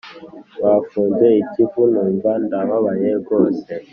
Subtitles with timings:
[0.63, 3.71] Bafunze ikivu numva ndababaye rwose